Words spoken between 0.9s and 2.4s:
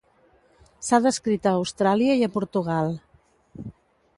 descrit a Austràlia i a